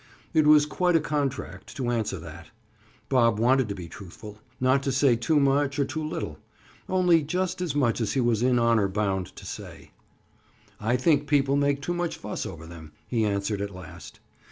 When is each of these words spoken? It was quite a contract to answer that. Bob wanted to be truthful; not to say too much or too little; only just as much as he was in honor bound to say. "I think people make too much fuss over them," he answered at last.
It 0.33 0.47
was 0.47 0.65
quite 0.65 0.95
a 0.95 0.99
contract 0.99 1.75
to 1.77 1.91
answer 1.91 2.17
that. 2.17 2.49
Bob 3.07 3.37
wanted 3.37 3.69
to 3.69 3.75
be 3.75 3.87
truthful; 3.87 4.39
not 4.59 4.81
to 4.81 4.91
say 4.91 5.15
too 5.15 5.39
much 5.39 5.77
or 5.77 5.85
too 5.85 6.03
little; 6.03 6.39
only 6.89 7.21
just 7.21 7.61
as 7.61 7.75
much 7.75 8.01
as 8.01 8.13
he 8.13 8.19
was 8.19 8.41
in 8.41 8.57
honor 8.57 8.87
bound 8.87 9.27
to 9.35 9.45
say. 9.45 9.91
"I 10.79 10.95
think 10.97 11.27
people 11.27 11.55
make 11.55 11.83
too 11.83 11.93
much 11.93 12.17
fuss 12.17 12.47
over 12.47 12.65
them," 12.65 12.93
he 13.05 13.25
answered 13.25 13.61
at 13.61 13.75
last. 13.75 14.19